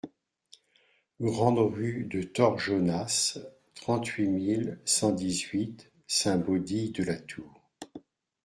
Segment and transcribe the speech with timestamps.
[1.21, 3.37] Grande Rue de Torjonas,
[3.75, 7.53] trente-huit mille cent dix-huit Saint-Baudille-de-la-Tour